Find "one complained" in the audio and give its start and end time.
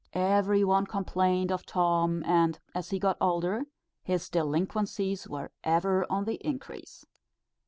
0.63-1.51